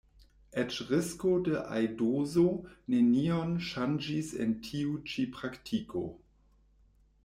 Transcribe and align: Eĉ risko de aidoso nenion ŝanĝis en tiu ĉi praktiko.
Eĉ 0.61 0.77
risko 0.91 1.33
de 1.47 1.53
aidoso 1.75 2.47
nenion 2.95 3.55
ŝanĝis 3.69 4.35
en 4.47 4.59
tiu 4.67 5.01
ĉi 5.13 5.31
praktiko. 5.41 6.09